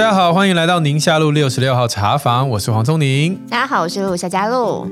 [0.00, 3.38] 大家好，欢迎来到宁夏路六十六号茶房，我是黄宗宁。
[3.50, 4.88] 大家好，我是陆夏佳璐。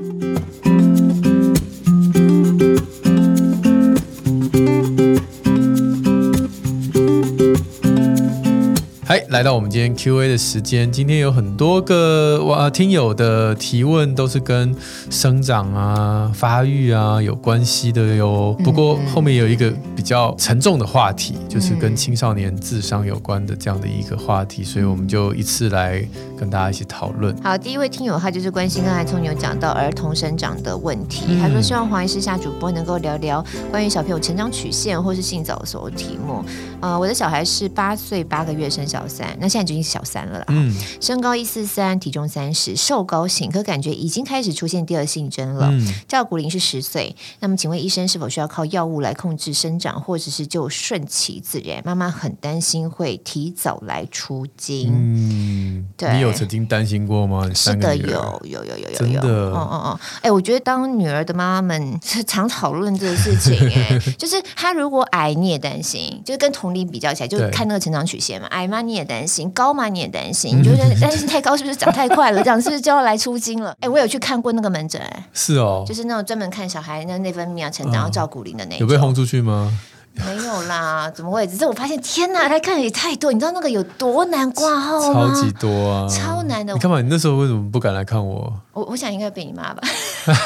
[9.29, 10.91] 来到我们今天 Q&A 的时间。
[10.91, 14.75] 今天有很多个哇听友的提问，都是跟
[15.11, 18.57] 生长啊、发育啊有关系的哟。
[18.63, 26.03] 不过后面有一个比较沉重的话题，就是跟青少年智商有关的这样的一个话题，所以我们就一次来
[26.35, 27.35] 跟大家一起讨论。
[27.43, 36.43] 好，第一位听友他就是关心刚才聪牛讲到儿童生长的问题，他说希望黄医师下主播能够聊聊关于小朋友成长曲线或是性早熟的题目。
[36.81, 39.05] 呃，我的小孩是八岁八个月生小。
[39.39, 40.45] 那现在已经是小三了啦。
[40.49, 45.69] 嗯，身高一四三，体重三十，瘦高型，可感觉已经开始出现第二性征了。
[45.71, 47.15] 嗯，照骨龄是十岁。
[47.39, 51.81] 那么，请问医生是否需要靠药物来控制生长，或者是就顺其自然？
[51.85, 54.91] 妈妈很担心会提早来出经。
[54.93, 57.49] 嗯，对，你有曾经担心过吗？
[57.53, 58.07] 是的，有
[58.43, 58.95] 有有有有有。
[58.97, 68.81] 真的，哦哦哦，哎，我觉得当女儿的妈妈们 常讨论这个事情，哎， 就是她如果矮，你也担心，就是跟同龄比较起来，就看那个成长曲线嘛，矮吗？
[68.81, 69.89] 你也担心高吗？
[69.89, 72.43] 你也担心，你觉得担心太高是不是长太快了？
[72.43, 73.73] 这样 是不是就要来出经了？
[73.79, 78.79] 哎，我有去看过那个门诊，哎，是哦，就是那种专门看小孩那内分泌啊、成长要照顾龄的那种。
[78.79, 79.75] 有被轰出去吗？
[80.13, 81.47] 没有啦，怎么会？
[81.47, 85.33] 只是我发现，天哪，他看的也太多，你知道那个有多难挂号吗？
[85.33, 86.73] 超级多啊，超难的。
[86.73, 86.99] 你干嘛？
[87.01, 88.51] 你那时候为什么不敢来看我？
[88.73, 89.81] 我我想应该被你骂吧。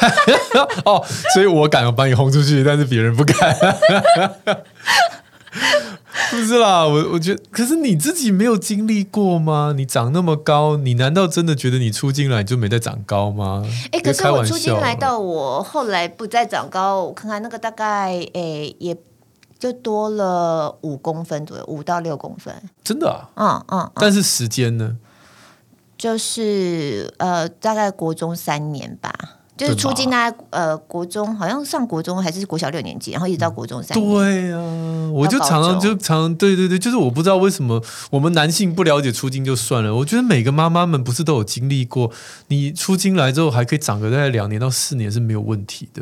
[0.85, 3.57] 哦，所以我敢把你轰出去，但是别人不敢。
[6.31, 9.73] 不是啦，我我觉得，可是你自己没有经历过吗？
[9.75, 13.63] 你长那么高，你难道真的觉得你出进来就没再长高吗？
[13.91, 18.97] 哎、欸，可是我出进来到我后来不再长高，我看看那个大概，哎、欸，也
[19.59, 22.53] 就多了五公分左右，五到六公分。
[22.83, 23.29] 真的啊？
[23.35, 23.91] 嗯嗯。
[23.95, 24.97] 但是时间呢？
[25.97, 29.13] 就是呃，大概国中三年吧。
[29.55, 34.09] 就是初经大概呃，国中好像上国中还是国小六年级，然后一直到国中三年。
[34.09, 42.11] 对啊，我就常常就常常对对对，就是我不知道为什么我们男性不了解初经就算了，我觉得每个妈妈们不是都有经历过，
[42.47, 46.01] 你初经来之后还可以长个大概两年到四年是没有问题的，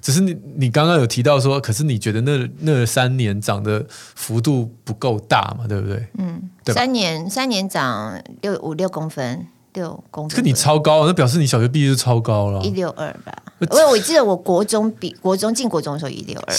[0.00, 6.08] 只是你你刚刚有提到说，可是你觉得那那三年长的幅度不够大嘛，对不对？
[6.18, 6.74] 嗯，对？
[6.74, 9.46] 三年三年长六五六公分。
[9.74, 13.32] 六公分，可你超高，那表示你小学毕业就超高了，一六二吧。
[13.60, 16.54] 因为我记得我国中比国中进国中的时候一六二。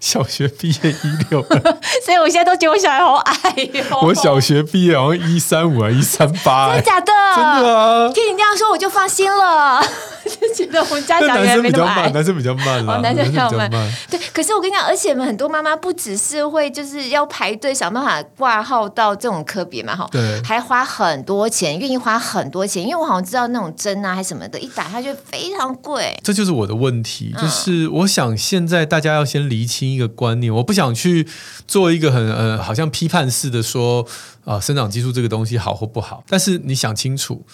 [0.00, 1.42] 小学毕业一六，
[2.04, 3.84] 所以我现在都觉得我小孩好矮哟。
[4.02, 7.12] 我小学毕业好像一三五还一三八，真的假的？
[7.34, 8.08] 真的啊！
[8.12, 9.82] 听你这样说我就放心了，
[10.40, 12.10] 就觉得我们家小孩没那么矮。
[12.10, 13.70] 男生比较慢，男生比较慢，男生比较慢。
[14.10, 26.18] 对，可是我跟你讲，而且很多妈妈不只是会就是要排队想办法挂号到这种科别嘛，哈，对，还花很多钱，愿意花很多钱，因为我好像知道那种针啊还是什么的，一打下去非常贵。
[26.22, 29.85] 这就是我的问题，就是我想现在大家要先厘清。
[29.94, 31.26] 一个观念，我不想去
[31.66, 34.02] 做一个很呃，好像批判式的说
[34.44, 36.24] 啊、呃，生长激素这个东西好或不好。
[36.28, 37.44] 但是你想清楚，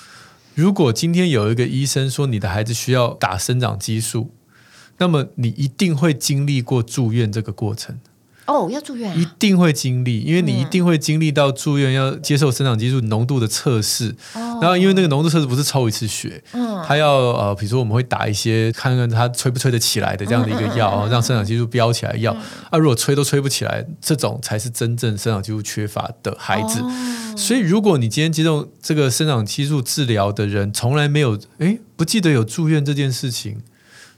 [0.55, 4.31] 如果今天有一个医生说你的孩子需要打生长激素，
[4.99, 7.99] 那么你一定会经历过住院这个过程。
[8.47, 9.15] 哦，要住院啊？
[9.17, 14.15] 一定会经历，因为你一定会经历到住院要接受生长激素浓度的测试。
[14.35, 22.35] 哦，然后因为那个浓度测试不是抽一次血，嗯，他要呃，比如说我们会打一些看看他吹不吹得起来的这样的一个药，嗯嗯嗯，让生长激素飙起来药。
[22.35, 26.81] 嗯，啊，如果吹都吹不起来，这种才是真正生长激素缺乏的孩子。
[26.81, 33.59] 哦，所以如果你今天接受这个生长激素治疗的人从来没有诶不记得有住院这件事情，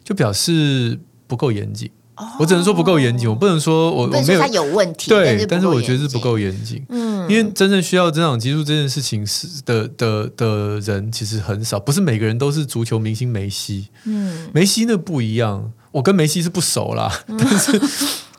[0.03, 1.91] 就表示不够严谨。
[2.39, 17.81] 我只能说不够严谨，我不能说我我没有他有问题，对，但是，但是我觉得是不够严谨，嗯，因为真正需要增长激素这件事情是的的的人其实很少，不是每个人都是足球明星梅西，嗯，梅西那不一样，我跟梅西是不熟啦，嗯、但是。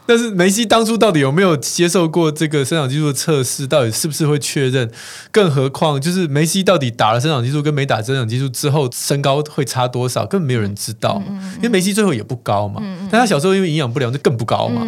[0.05, 3.65] 但是梅西当初到底有没有接受过这个生长激素的测试？
[3.65, 4.89] 到底是不是会确认？
[5.31, 10.25] 更何况，就是梅西到底打了生长激素跟没打生长激素之后，身高会差多少？
[10.25, 11.21] 根本没有人知道，
[11.57, 12.81] 因为梅西最后也不高嘛。
[13.11, 14.85] 但他小时候因为营养不良就更不高嘛。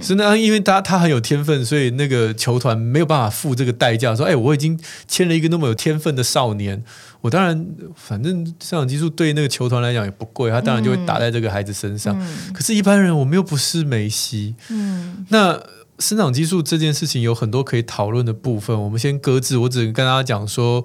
[0.00, 4.16] 是那因为他他很有天分，所以那个球团没有办法付这个代价。
[4.16, 6.82] 说，哎，我已经签了一个那么有天分的少年。
[7.22, 12.14] 我当然，反正生长激素对那个球团来讲也不贵，他当然就会打在这个孩子身上。
[12.20, 14.54] 嗯、可是，一般人我们又不是梅西。
[14.68, 15.58] 嗯，那
[15.98, 19.56] 生长激素这件事情有很多可以讨论的部分，我们先搁置。
[19.56, 20.84] 我只能跟大家讲说，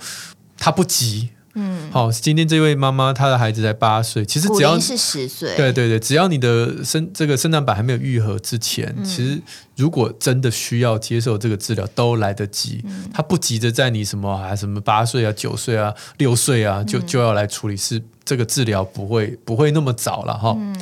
[0.58, 1.30] 他不急。
[1.60, 9.42] 嗯，好，今天这位妈妈她的孩子才八岁，其实只要是十岁，对对对，只要你的生这个生长板还没有愈合之前，嗯、其实
[9.76, 12.84] 如果真的需要接受这个治疗，都来得及。
[12.86, 20.56] 嗯、他不急着在你什么啊什么八岁啊九岁啊六岁啊就就要来处理，是这个治疗不会不会那么早了哈。
[20.60, 20.78] 嗯、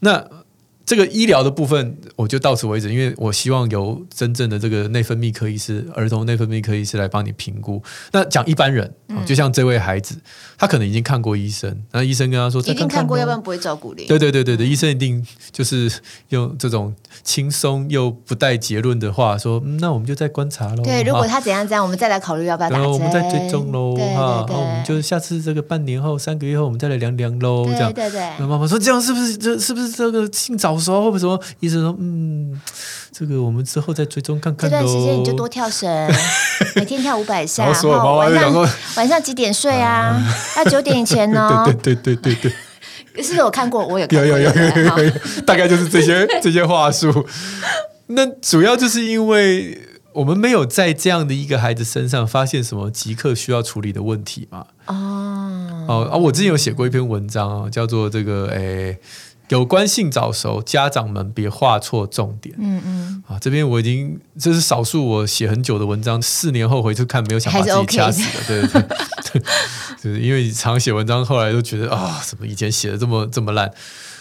[0.00, 0.24] 那。
[0.92, 7.82] 这个医疗的部分我就到此为止，因为我希望由真正的这个内分泌科医师、儿童内分泌科医师来帮你评估。
[8.12, 10.14] 那讲一般人，嗯、就像这位孩子，
[10.58, 15.90] 他可能已经看过医生，那医生跟他说：“一定看过，要不然不会照顾你。”对对对对对，医生一定就是
[16.28, 22.90] 用这种轻松又不带结论的话说：“嗯、那我们就再观察喽。”对，如果他怎样怎样，我们再来考虑要不要打针。
[22.90, 27.64] 我们再追踪喽，哈，那我们就是下次这个半年后、三个月后，我们再来量量喽。
[27.64, 28.30] 这样对对对。
[28.38, 32.60] 那妈妈说：“这样是不是这是不是这个性早熟或者什么？”医生说：“嗯，
[33.12, 34.68] 这个我们之后再追踪看看。
[34.68, 35.88] 这段时间你就多跳绳，
[36.76, 37.64] 每天跳五百下。
[37.64, 38.52] 然后晚上
[38.96, 40.20] 晚上几点睡啊？
[40.56, 41.62] 要九点以前哦。
[41.64, 42.50] 对对对对对
[43.14, 43.86] 对， 是不是我看过？
[43.86, 44.54] 我有看过有有有
[44.98, 45.12] 有有，
[45.46, 47.26] 大概就是这些这些话术。
[48.08, 49.78] 那主要就是因为
[50.12, 54.66] 我们没有在这样的一个孩子身上发现什么即刻需要处理的问题嘛。
[54.86, 56.16] 哦哦啊！
[56.16, 58.98] 我之前有写过一篇文章啊，叫做这个诶。”
[59.48, 62.54] 有关性早熟，家长们别画错重点。
[62.58, 68.44] 嗯嗯，啊，这边我已经这是少数我写很久的文章，四年后回去看，没有想把自己掐死了。
[68.46, 68.82] 对对
[69.32, 69.42] 对，
[70.00, 73.70] 就是因为常写文章，后来都觉得啊，怎么以前写的这么这么烂？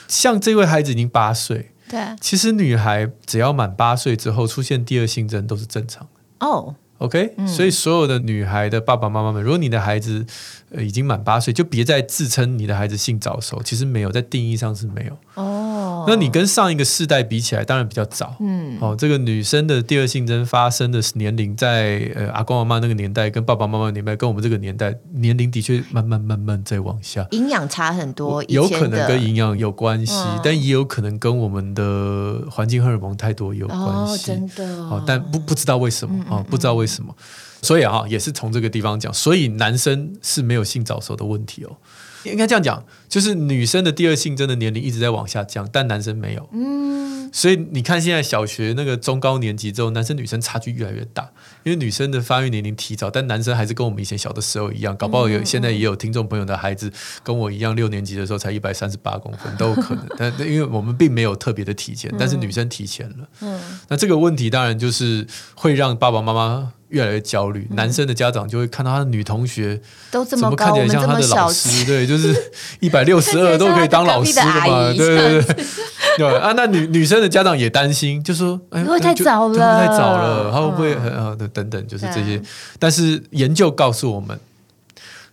[0.07, 6.45] 像这位孩子已经八岁，对，其实女孩只要满八岁之后出现第二性征都是正常的。
[6.45, 6.75] 哦。
[6.97, 10.23] OK，、嗯、所以所有的女孩的爸爸妈妈们，如果你的孩子
[10.73, 15.17] 呃已经满八岁，就别再自称你的孩子性早熟，其实没有，在定义上是没有。
[15.35, 18.35] 哦，那你跟上一个世代比起来，当然比较早。
[18.39, 27.27] 嗯，哦，这个女生的第二性征发生的年龄，在呃阿公阿妈那个年代，跟爸爸妈妈年代，跟我们这个年代年龄的确慢慢慢慢在往下。
[27.31, 33.83] 营养差很多，有可能跟营养有关系，嗯、但也有可能跟我们的环境荷尔蒙太多有关系。
[33.83, 34.65] 哦，真的。
[34.83, 36.91] 哦，但不不知道为什么啊、不知道为什么。
[36.91, 37.15] 什么？
[37.61, 41.77] 所以啊，也是从这个地方讲，所以男生是没有性早熟的问题哦。
[42.23, 46.47] 应该这样讲，就是女生的第二性征的年龄一直在往下降，但男生没有。
[46.53, 51.29] 嗯，所以你看现在小学那个中高年级之后，男生女生差距越来越大，
[51.63, 56.91] 因为女生的发育年龄提早，但男生还是跟我们以前小的时候一样，搞不好有现在也有听众朋友的孩子
[57.23, 60.05] 跟我一样，六年级的时候才一百三十八公分都有可能。
[60.17, 63.27] 但因为我们并没有特别的提前，但是女生提前了。
[63.41, 65.25] 嗯，那这个问题当然就是
[65.55, 66.73] 会让爸爸妈妈。
[66.91, 69.79] 越来越焦虑，男生的家长就会看到他的女同学
[70.11, 72.35] 都这么怎么看起来像他的老师，对，就是
[72.81, 75.65] 一百六十二都可以当老师的嘛，对对对，
[76.17, 79.79] 对啊，那女女生的家长也担心，就说哎，会不会太早了？
[79.79, 82.41] 太早了，他会不会很好的等等，就是这些。
[82.77, 84.39] 但是研究告诉我们，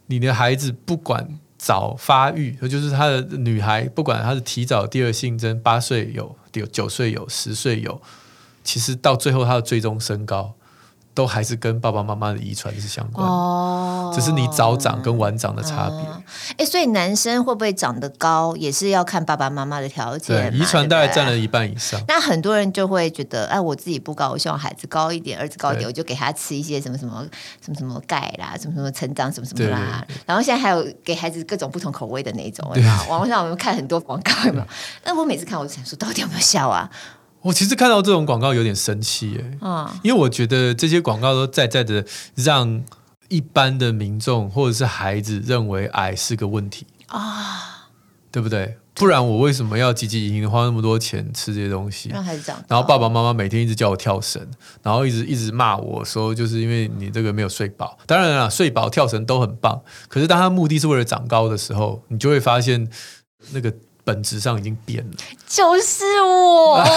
[0.07, 8.01] 你的孩子不管早发育，就是他的女孩，不管他是提早第二性征，八岁有，有九岁有，十岁有，
[8.63, 10.55] 其实到最后他的最终身高。
[11.19, 15.99] 都还是跟爸爸妈妈的遗传是相关的，哦，只是你早长跟晚长的差别。
[16.57, 20.53] 哎、所以男生会不会长得高，也是要看爸爸妈妈的条件。
[20.53, 22.01] 对，遗传大概占了一半以上。
[22.07, 27.27] 那很多人就会觉得，哎，我自己不高，我希望孩子高一点，儿子高一点，我就给他吃一些什么什么
[27.61, 30.07] 什么什么钙啦，什么什么成长什么什么啦。
[30.25, 34.67] 然后现在还有给孩子各种不同口味的那种，对网络上我们看很多广告，有没有？
[35.05, 36.89] 那我每次看，我就想说，到底有没有效啊？
[37.43, 42.83] 我其实看到这种广告有点生气耶，哦、因为我觉得这些广告都在在的让
[43.29, 47.61] 一般的民众或者是孩子认为矮是个问题啊，哦、
[48.33, 48.79] 对不对？
[48.95, 52.09] 不然我为什么要汲汲营营花那么多钱吃这些东西？
[52.09, 54.45] 让孩子长，然后爸爸妈妈每天一直叫我跳绳，
[54.83, 57.97] 然后一直一直骂我说，就是因为你这个没有睡饱。
[58.07, 62.89] 当然了，睡饱跳绳都很棒，可是当他目的是为了长高的时候，你就会发现
[63.53, 63.73] 那个。
[64.09, 66.83] 本质上已经变了，就是我。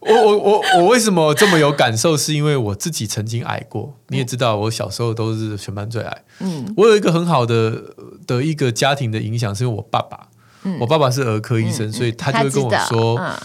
[0.00, 2.16] 我我我我为什么这么有感受？
[2.16, 3.94] 是因为我自己曾经矮过。
[4.08, 6.24] 你也知道，我小时候都是全班最矮。
[6.40, 7.80] 嗯，我有一个很好的
[8.26, 10.28] 的一个家庭的影响，是因为我爸爸。
[10.64, 13.36] 嗯，我爸爸是儿科医生，嗯、所以他就会跟我说，嗯、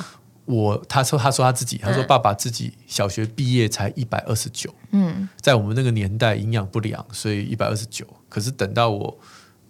[0.46, 4.74] 我他说他说他自己，他说爸爸自己小学毕业才一百二十九。
[4.92, 8.08] 嗯，在我们那个年代营养不良，所以一百二十九。
[8.28, 9.20] 可是等到我。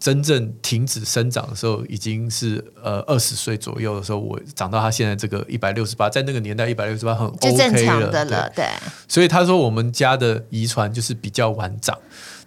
[0.01, 8.65] 真正停止生长的时候，已经是呃二十岁左右的时候，我长到他现在这个一百六十八，在那个年代一百六十八很 OK 了，了对。
[8.65, 8.65] 对，
[9.07, 11.95] 所以他说我们家的遗传就是比较晚长。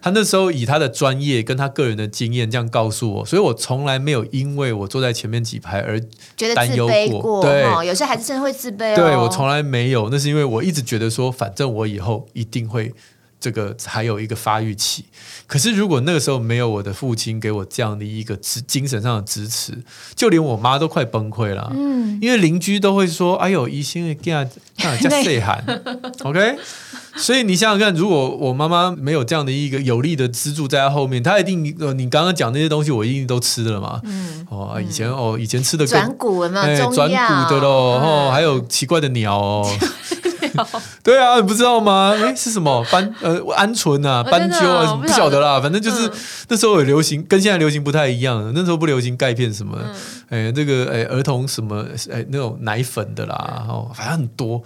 [0.01, 5.97] 他那时候以他的专业跟他个人的经验这样告诉我，所以我从来没有因为我坐在前面几排而
[6.35, 6.87] 觉得担忧
[7.21, 7.41] 过。
[7.41, 8.95] 对，有些孩子真的会自卑哦。
[8.97, 12.93] 对，我从来没有，那是因为我一直觉得说，反正我以后一定会。
[13.39, 15.05] 这个还有一个发育期。
[15.47, 19.73] 可是如果那个时候没有我的父亲给我这样的一个支精神上的支持，
[20.15, 21.71] 就连我妈都快崩溃了。
[21.75, 24.43] 嗯，因为邻居都会说：“哎呦，医生给他
[24.75, 25.63] 加岁寒。”
[26.25, 26.57] OK，
[27.15, 34.01] 所以你想想看，如果我妈妈没有这样的一个有力的支柱在她后面，她一定呃，你刚刚讲那些东西，我一定都吃了嘛。
[34.03, 36.91] 嗯，哦，以前哦，以前吃的转骨有没有？
[36.91, 39.69] 转骨的喽，哦，还有奇怪的鸟哦。
[41.03, 42.15] 对啊，你不知道吗？
[42.21, 45.59] 哎，是什么斑呃鹌鹑啊，斑鸠啊，不晓得啦。
[45.61, 46.09] 反正就是
[46.47, 48.51] 那时候有流行，跟现在流行不太一样。
[48.55, 49.77] 那时候不流行钙片什么，
[50.29, 54.61] 哎，这个哎儿童什么哎那种奶粉的啦，然后，反正很多。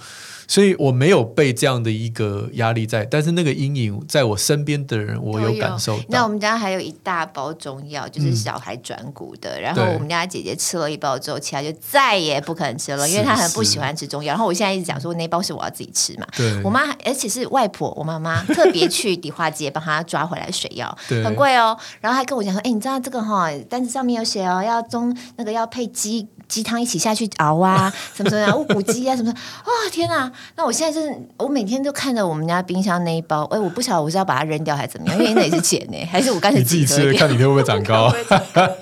[0.47, 6.03] 所以我没有被这样的一个压力在，但是那个阴影在我身边的人，我有感受到。
[6.09, 9.59] 那我们家还有一大包中药，就是小孩转骨的。
[9.59, 14.29] 嗯、然后我们家姐姐吃了一包之后，其他就再也不肯吃了，因为她很不喜欢吃中药。
[14.33, 16.25] 然后我现在一直讲说，那包是我要自己吃嘛。
[16.35, 21.77] 对我妈，而且是外婆，我妈妈 特别去迪化街帮她抓回来水药，很贵哦。
[22.01, 26.27] 然后还跟我讲说，哎，你知道这个哈，单子上面有写哦，要中那个要配鸡。
[26.49, 30.29] 鸡汤一起下去熬啊， 什么什么啊，乌骨鸡啊，什么什么啊，天哪！
[30.57, 38.11] 那我现在就是，我每天都看着我们家冰箱那一包，哎，我不晓得我是要把它扔掉还是怎么样，因为那也是钱呢， 还是我干脆自己吃，看你会不会长高。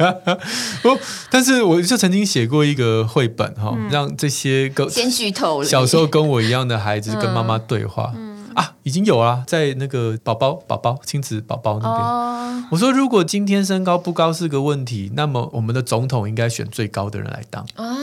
[0.81, 0.97] 不，
[1.29, 8.13] 但是我就曾经写过一个绘本哈，嗯、让这些跟先剧透了，小时候跟我一样的孩子跟妈妈对话。
[8.15, 12.07] 嗯嗯啊，已经有啊，在那个宝宝宝宝亲子宝宝那边。
[12.07, 12.63] Oh.
[12.71, 17.63] 我说，如果今天身高不高是个问题，那么我们的总统应该选最高的人来当。
[17.75, 17.95] Oh.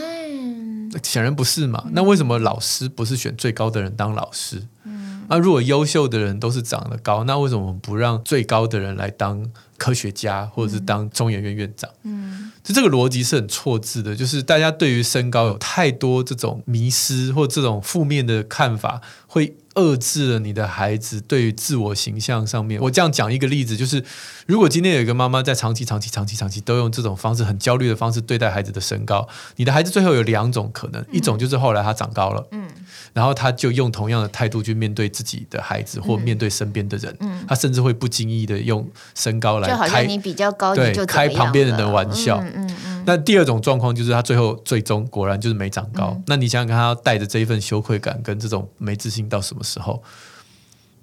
[1.03, 1.85] 显然不是嘛？
[1.91, 4.63] 那为什么老师不是选最高的人当老师？
[4.85, 9.45] 嗯，那如果优秀的人都是长得高，那为什么我们不让最高的人来当
[9.77, 11.91] 科学家，或者是当中研院院长？
[12.05, 19.57] 嗯，就这个逻辑是很错字的，就是大家对于身高有太多这种迷失或这种负面的看法，会。
[19.75, 22.81] 遏制了你的孩子对于自我形象上面。
[22.81, 24.05] 我这样讲一个例子，就是
[24.47, 29.27] 如果今天有一个妈妈在长期、长期、长期、长期都用这种方式很焦虑的方式对待孩子的身高，
[29.57, 32.69] 你的孩子最后有两种可能，一种就是后来他长高了，嗯，
[33.13, 43.05] 然后他就用同样的态度去面对自己的孩子或面对身边的人，嗯，他甚至会不经意的用身高来开，你比较高，对，开旁边人的玩笑，嗯嗯嗯。
[43.07, 49.64] 那第二种状况就是他最后最终果然就是没长高，那你想想看，他带着这一份羞愧感跟这种没自信到什么？
[49.65, 50.03] 时候，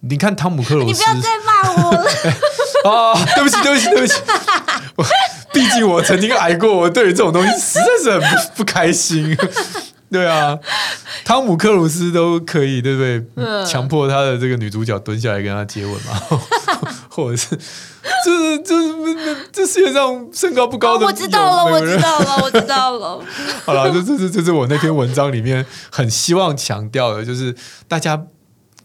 [0.01, 2.05] 你看汤姆克鲁斯，你不要再骂我了
[2.89, 3.25] 啊！
[3.35, 4.13] 对不起，对不起，对不起，
[4.95, 5.05] 我
[5.53, 9.37] 毕竟我曾经挨过，我对于这种东西实在是很不不开心。
[10.11, 10.59] 对啊，
[11.23, 13.65] 汤姆克鲁斯都可以，对不对？
[13.65, 16.19] 强迫他的这个女主角蹲下来跟他接吻嘛，
[17.07, 17.49] 或者是，
[18.25, 23.21] 就是就是这世界上身高不高的，我知道了，我知道了，我知道了。
[23.63, 27.55] 好了，这这是这是我那篇文章里面很希望强调的，就是
[27.87, 28.21] 大家。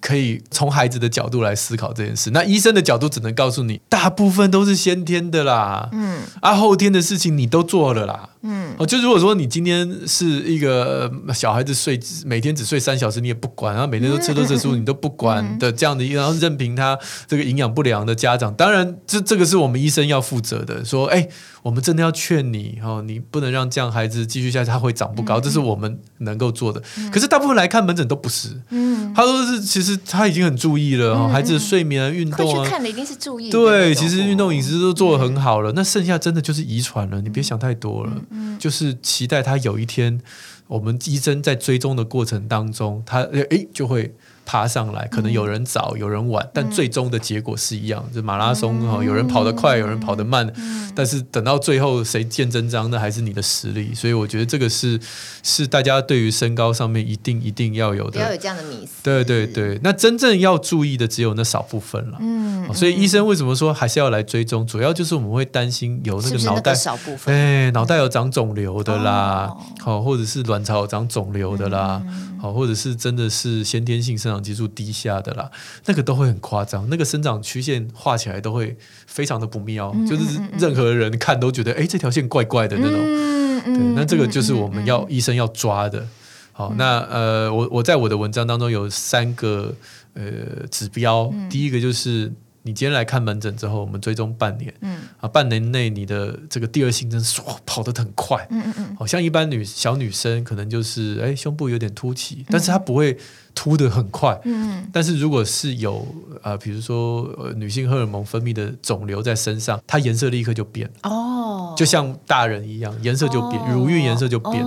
[0.07, 16.97] 可以从孩子的角度来思考这件事，那医生的角度只能告诉你，大部分都是先天的啦，嗯，啊，后天的事情你都做了啦，嗯，哦，就如果说你今天是一个小孩子睡每天只睡三小时，你也不管，然后每天都吃多吃素，你都不管的这样的，然后任凭他
[17.27, 21.29] 这个营养不良的家长，当然这这个是我们医生要负责的，说，哎。
[21.67, 26.83] 我们真的要劝你哦，你不能让这样孩子继续下去，他会长不高，嗯、这是我们能够做的。
[26.99, 33.51] 嗯、可是大部分来看门诊都不是，嗯，他说是其实他已经很注意了，嗯、孩子的睡眠、运动啊，看的一定是注意。
[33.51, 40.21] 对，其实运动饮食都做的很好了，嗯、那剩下真的就是遗传了，你别想太多了，嗯、就是期待他有一天，
[40.67, 44.15] 我们医生在追踪的过程当中，他诶就会。
[44.47, 48.03] 爬上来，可能有人早，嗯、有人晚，但最终的结果是一样。
[48.07, 53.93] 嗯、就马拉松哈，有人跑得快，有人跑得慢，嗯、但是等到最后谁见真章，那还是你的实力。
[53.93, 54.99] 所以我觉得这个是
[55.43, 59.03] 是大家对于身高上面一定一定要有的，要有这样的迷思。
[59.03, 62.19] 对对对，那真正要注意的只有那少部分了。
[62.21, 64.65] 嗯，所以医生为什么说还是要来追踪？
[64.65, 72.01] 主要就是我们会担心有那个脑袋少部分，哎，脑袋有长肿瘤的啦，好、哦，或者是卵巢有长肿瘤的啦，
[72.41, 75.51] 好、嗯，或者是真的是先天性生长激素低下的啦，
[75.87, 78.77] 那个都会很夸张，那个生长曲线画起来都会
[79.07, 82.99] 非常的不妙，嗯、就是任何人看都觉得，哎、欸，这条线怪怪的那种。
[83.01, 86.07] 嗯、对，那这个就是我们要、嗯、医生要抓的。
[86.53, 89.75] 好，嗯、那呃，我我在我的文章当中有三个
[90.15, 90.23] 呃
[90.71, 92.31] 指标，嗯、第一个就是。
[92.67, 94.99] 你今天来看门诊之后，我们追踪半年，嗯。
[95.21, 103.17] 啊，半年内你的这个第二性征唰 跑得很快，嗯嗯嗯，好像一般女小女生可能就是哎胸部有点凸起，但是她不会
[103.55, 106.05] 凸得很快，嗯嗯，但是如果是有
[106.43, 114.65] 啊，比如说女性荷尔蒙分泌的肿瘤在身上，它颜色立刻就变，哦，就像大人一样，颜色就变，乳晕颜色就变。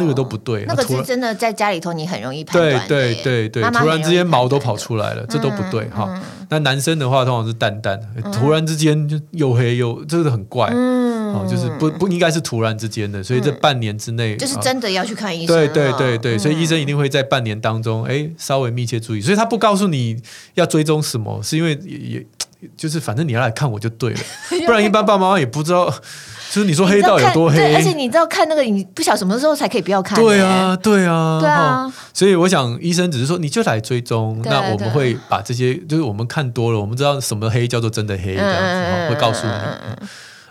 [0.00, 2.88] 那个都不对，那个是真的，在家里头你很容易判断。
[2.88, 6.20] 对对对对，突然之间毛都跑出来了，这都不对哈。
[6.52, 7.98] 那男生的话通常是淡淡，
[8.32, 10.68] 突然之间就又黑又，这个很怪。
[10.70, 15.56] 嗯，哦，就是不不应该是突然之间的，所以这半年之内就是真的要去看医生。
[15.56, 19.20] 对对对对，所以医生一定会在半年当中，哎，稍微密切注意。
[19.22, 20.20] 所以他不告诉你
[20.54, 22.26] 要追踪什么，是因为也也
[22.76, 24.20] 就是反正你要来看我就对了，
[24.66, 25.92] 不然一般爸爸妈妈也不知道。
[26.52, 30.20] 就是你说黑道有多黑，对，而且你知道看那个，你不晓得什么时候才可以不要看。
[30.20, 31.90] 对啊，对啊，对啊。
[32.12, 39.52] 所以我想，医生只是说你就来追踪，那我们会把这些，就是我们看多了，我们知道什么黑叫做真的黑，这样子会告诉你。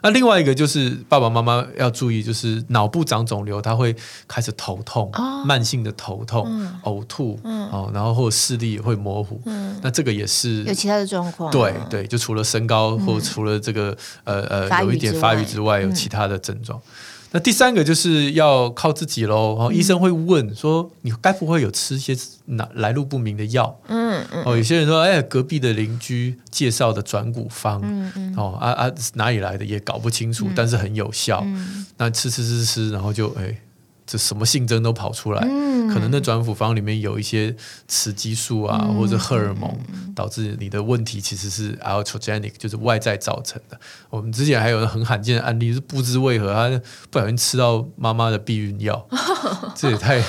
[0.04, 3.96] 那另外一个就是爸爸妈妈要注意，就是脑部长肿瘤，他会
[4.28, 5.12] 开始头痛，
[5.46, 9.42] 慢性的头痛、呕吐，哦，然后或者视力也会模糊。
[9.82, 11.52] 那这个也是有其他的状况。
[11.52, 16.82] 对对，就除了身高或除了这个呃呃有一点发育之外，有其他的症状。
[17.32, 19.56] 那第三个就是要靠自己喽。
[19.58, 24.44] 然后医生会问说：“你该不会有吃一些哪来路不明的药？”嗯嗯。
[24.46, 28.36] 哦，有些人说：“哎，隔壁的邻居介绍的转骨方，嗯嗯。
[28.36, 31.46] 哦啊啊，哪里来的也搞不清楚，但是很有效。
[31.98, 33.56] 那吃吃吃吃，然后就哎。”
[34.12, 37.56] 这什么性征都跑出来，嗯、可能那转辅方里面有一些
[37.88, 39.74] 雌激素啊，嗯、或者荷尔蒙，
[40.14, 43.80] 导致你的问题其实是 altrogenic，就是外在造成的。
[44.10, 49.08] 我们之前还有很罕见的案例，是不知为何他不小心吃到妈妈的避孕药，
[49.74, 50.22] 这也太。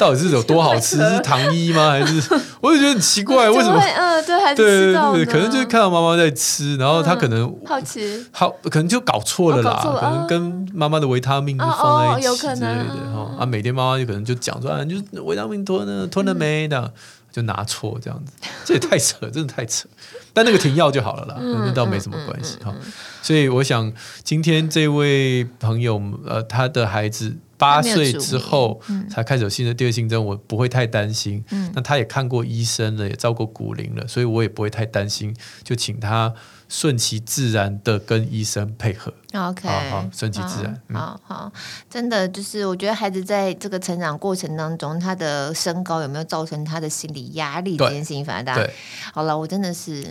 [0.00, 0.96] 到底是有多好吃？
[1.10, 1.90] 是糖衣吗？
[1.92, 3.78] 还是我就觉得很奇怪，为什么？
[3.78, 13.36] 嗯，对，还是吃到对，可能就是看到妈妈在吃，然后他可能好奇，好，可能就搞错了啦，可能跟妈妈的维他命放在一起之类的哈。
[13.40, 16.90] 啊，每天妈妈就可能就讲说啊，你就维他命吞了，吞了没的，
[17.30, 18.32] 就拿错这样子，
[18.64, 19.86] 这也太扯，真的太扯。
[20.32, 22.74] 但那个停药就好了啦，那倒没什么关系哈。
[23.20, 23.92] 所以我想，
[24.24, 27.36] 今天这位朋友，呃，他的孩子。
[27.60, 31.44] 八岁之后才开始有新的第二性征，我不会太担心。
[31.50, 35.36] 嗯，那他也看过医生了，也照过骨龄了，所以我也不会太担心。
[35.62, 36.32] 就请他
[36.70, 39.12] 顺其自然的跟医生配合。
[39.34, 40.72] OK，好好顺其自然。
[40.74, 41.52] 好，嗯、好，好，
[41.90, 48.66] 真的就是我觉得孩子在这个成长过程当中，他的身高有没有造成他的心理压力这件事情，反正大家
[49.12, 50.02] 好了，我真的是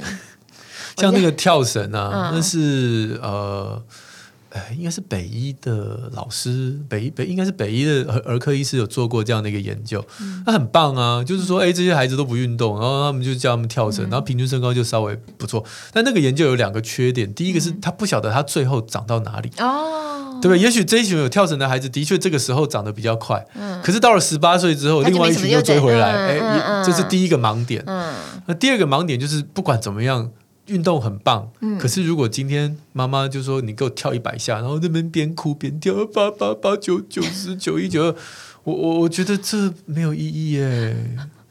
[0.97, 3.83] 像那个跳绳啊， 嗯、那是呃。
[4.51, 10.03] 哎，应该是北医的老师，北医北应该是北医的儿儿科医师有做过这样的一个研究，
[10.45, 11.23] 那、嗯、很棒啊。
[11.23, 15.63] 就是说，哎，这些孩子都不运动，然后他们就叫他们跳绳，嗯、然后平均身高就稍微不错。
[15.93, 20.57] 但那个研究有两个缺点，第一个是他不晓得他最后长到哪里，哦，对吧？
[20.57, 27.83] 也许这一群有跳绳的孩子的确这个时候长得比较快，嗯，可是到了十八岁之后，另外一群又追回来，哎、这是第一个盲点。
[27.85, 28.13] 嗯，
[28.47, 30.31] 那第二个盲点就是不管怎么样。
[30.69, 38.15] 运动很棒，嗯、可是如果今天妈妈就说你给我跳一百下，然后那边边哭边跳八八八九九十九一九二，
[38.63, 40.95] 我我我觉得这没有意义耶。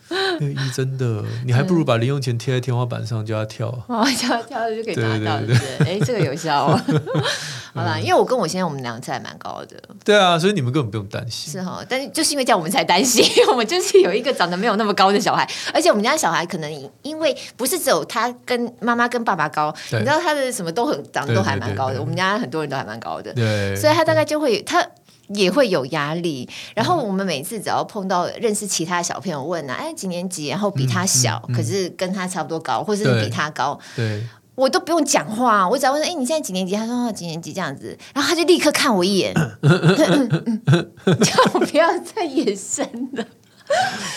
[0.75, 3.69] 真的，你还不如把零用钱贴在天花板上，叫他跳。
[3.89, 5.87] 哦，叫他跳就可以拿到，对对？
[5.87, 6.81] 哎，这个有效哦。
[7.75, 9.77] 好啦，因为我跟我先生我们两个还蛮高的。
[10.05, 11.53] 对啊，所以你们根本不用担心。
[11.53, 13.25] 是哈，但是就是因为这样，我们才担心。
[13.49, 22.01] 我们就是有一个长得没有那么高的小孩，而且我们家小孩可能因为不是只有他跟妈妈跟爸爸高，你知道他的什么都很长得都还蛮高的。
[22.01, 24.85] 我们家很多人都还蛮高的，对，所以他大概就会他。
[25.35, 34.23] 也会有压力，然后我们每次只要碰到认识其他小朋友问啊，哎几年级，然后比他小，嗯嗯嗯、可是跟他差不多高，或者是比他高，对，
[34.55, 36.75] 我都不用讲话，我只要问，哎你现在几年级？
[36.75, 43.25] 他说、哦、几年级这样子，然后他就立刻看我一眼， 叫我不要再眼神了。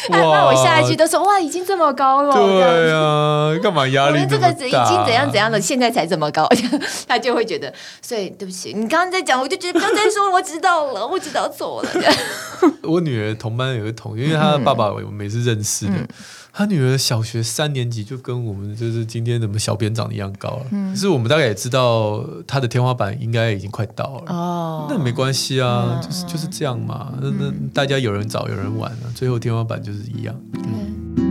[0.09, 0.17] 哇！
[0.19, 2.33] 那我下一句都说哇，已经这么高了。
[2.33, 4.51] 对啊，干嘛压力这么大？
[4.51, 6.47] 这个已经怎样怎样了，现在才这么高，
[7.07, 7.73] 他就会觉得。
[8.01, 11.89] 所以对不起，你刚刚在讲，我就觉得刚才说我知道了，我知道错了。
[12.83, 15.93] 我女儿同班有个同学，因为她的爸爸我们每次认识的。
[15.93, 16.07] 嗯
[16.53, 24.33] 他女儿小学三年级就跟我们就是今天怎么小编长一样高了，嗯、可是我们大概也知道他的天花板应该已经快到了。
[24.33, 27.13] 哦，那没关系啊，嗯、就是就是这样嘛。
[27.21, 30.35] 那那大家有人早有人晚，最后天花板就是一样。
[30.55, 31.30] 嗯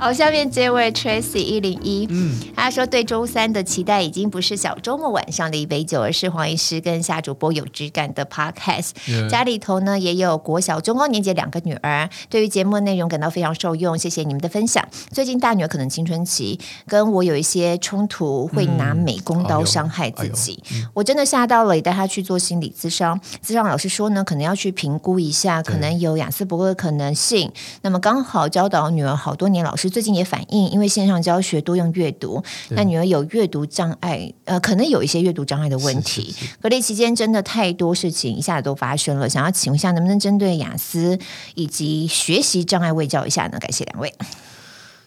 [0.00, 8.92] 好，下面这位 Tracy 一零一，嗯，他说对周三的期待已经不是小周末晚上的一杯酒，而是黄医师跟夏主播有质感的 Podcast。
[9.28, 14.82] 家里头呢也有国小中高年级两个女儿，对于节目内容感到非常受用，谢谢你们的分享。
[15.12, 16.58] 最近大女儿可能青春期，
[16.88, 23.20] 跟我有一些冲突，会拿美工刀伤害自己，嗯哎嗯、我真的吓到了，也带她去做心理咨商。
[23.44, 27.52] 咨商老师说呢，可能要去评估一下，可能有雅斯伯格的可能性。
[27.82, 36.32] 那么刚好教导女儿好多年，老师最最近也反映，因为线上教学多用阅读，那女儿有阅读障碍，呃，可能有一些阅读障碍的问题。
[36.32, 41.18] 是是是，隔离期间真的太多事情一下子都发生了，想要请问一下，能不能针对雅思
[41.54, 43.58] 以及学习障碍卫教一下呢？
[43.58, 44.10] 感谢两位。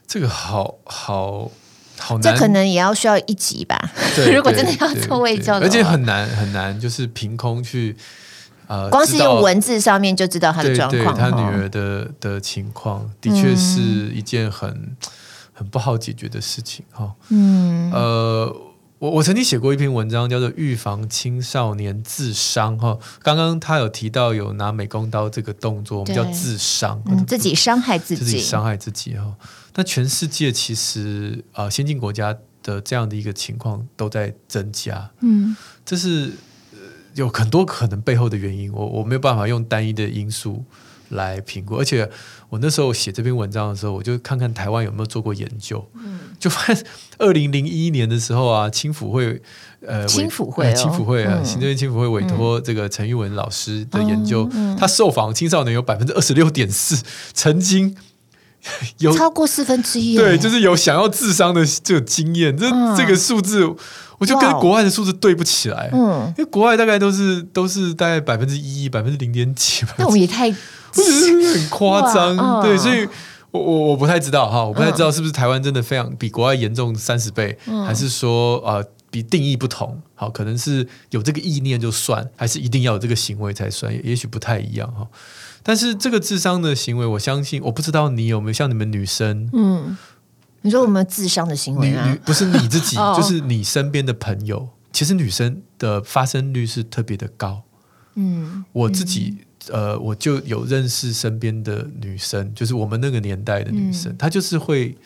[0.05, 1.49] 这个好好
[1.97, 3.91] 好难，这可能也要需要一集吧。
[4.31, 7.97] 如果真的要做卫教的，而且很难很难，就是凭空去。
[8.73, 13.79] 呃，光是用文字上面就知道他的状况，他女儿的的情况，的确是
[14.11, 14.95] 一件很、嗯、
[15.53, 17.13] 很不好解决的事情哈。
[17.29, 18.55] 嗯，呃，
[18.97, 22.97] 我我曾经写过一篇文章，叫做《预防青少年自伤》哈。
[23.21, 29.35] 刚刚他有提到有拿美工刀这个动作，我们叫自伤，嗯、自己伤害自己，自己伤害自己哈。
[29.75, 35.55] 那全世界其实啊、呃，先进国家的这样的一个情况都在增加，嗯，
[35.85, 36.31] 这是。
[37.15, 40.63] 有很多可能背后的原因，我我没有办法用单一的因素
[41.09, 41.75] 来评估。
[41.75, 42.09] 而且
[42.49, 46.85] 我那时候写这篇文章的时候，我就看看台湾有没有做过研究，嗯、就发现
[47.17, 49.41] 二零零一年的时候啊，青辅会
[49.85, 57.95] 呃，青辅会、哦，青辅会啊，行政院青辅会委托这个陈玉文老师的研究，嗯嗯、他受访青少年有百分之二十六点四曾经
[58.99, 63.75] 有超过四分之一，对，就是有想要自伤的这个经验，这、嗯、这个数字。
[64.19, 73.05] 我就跟国外的数字对不起来，嗯，因为国外大概都是都是大概百分之一、百分之零点几，那我们也太，很夸张，嗯、对，所以
[73.51, 85.05] 我我我不太知道哈，我不太知道是不是台湾真的非常比国外严重三十倍，嗯、还是说呃比定义不同，好，可能是有这个意念就算，还是一定要有这个行为才算，也，也许不太一样哈。
[85.63, 89.97] 但是这个智商的行为，我相信，我不知道你有没有像你们女生，嗯。
[90.65, 92.17] 你说我们智商的行为啊？
[92.23, 94.69] 不是你自己， 就是你身边的朋友。
[94.93, 97.63] 其实女生的发生率是特别的高。
[98.15, 104.97] 嗯，我自己呃，我就有认识身边的女生，就是我们那个年代的女生，她就是会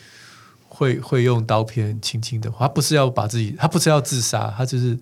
[0.67, 4.95] 会会用刀片轻轻的，她不是要把自己，她不是要自杀，她就是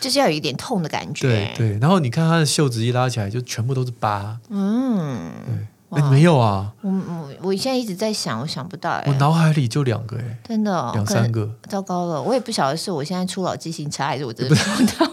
[0.00, 1.28] 就是要有一点痛的感觉。
[1.28, 4.38] 对对，然后你看他的袖子一拉起来，就全部都是疤。
[4.50, 5.66] 嗯，对。
[5.90, 6.70] 哎，没有啊！
[6.82, 9.04] 我我我现在一直在想，我想不到哎。
[9.06, 11.50] 我脑海里就两个哎，真的哦，两三个。
[11.66, 15.10] 糟糕了，我也不晓得是我现在初老记性差，还是我真的 不知道。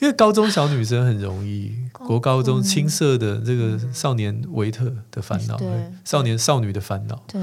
[0.00, 5.58] 因为高中小女生很容易，国高中青涩的这个少年维特的烦恼，
[6.04, 7.22] 少年少女的烦恼。
[7.26, 7.40] 对，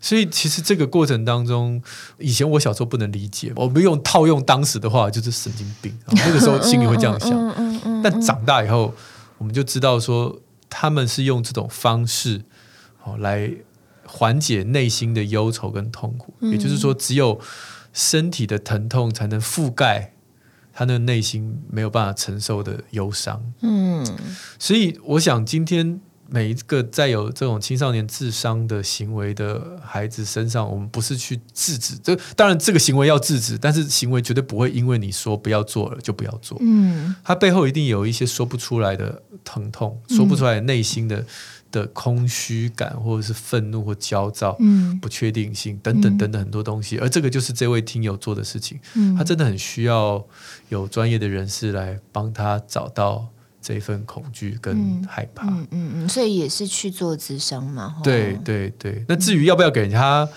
[0.00, 1.82] 所以其实这个过程当中，
[2.18, 5.96] 以前我小时候不能理解，我们用套用当时的话，就是神经病。
[6.12, 8.02] 那个时候心里会这样想，嗯嗯嗯。
[8.02, 8.94] 但长大以后，
[9.38, 10.40] 我们就知道说。
[10.68, 12.42] 他们是用这种方式，
[13.04, 13.50] 哦，来
[14.04, 16.34] 缓解内心的忧愁跟痛苦。
[16.40, 17.40] 嗯、也就是说，只有
[17.92, 20.12] 身体的疼痛才能覆盖
[20.74, 23.40] 他的内心没有办法承受的忧伤。
[23.62, 24.04] 嗯，
[24.58, 26.00] 所以我想今天。
[26.28, 36.58] 每一个在有这种青少年智商的行为的孩子身上，我们不是去制止，这当然这个行为要制止，但是行为绝对不会因为你说不要做了就不要做。
[36.60, 41.24] 嗯，他背后一定有一些说不出来的疼痛，说不出来内心的
[41.70, 48.80] 的空虚感，或者是愤怒或焦躁，嗯，不确定性等等等等很多东西，而这个就是这位听友做的事情。
[48.94, 50.24] 嗯，他真的很需要
[50.70, 53.28] 有专业的人士来帮他找到。
[53.66, 57.96] 这一份恐惧跟害怕，嗯嗯嗯，所以也是去做咨商嘛。
[58.04, 60.28] 对对对，那至于要不要给人家